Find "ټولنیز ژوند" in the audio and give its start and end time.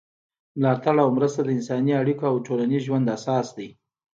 2.47-3.13